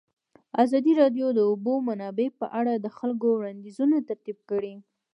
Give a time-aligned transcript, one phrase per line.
[0.63, 4.73] ازادي راډیو د د اوبو منابع په اړه د خلکو وړاندیزونه ترتیب کړي.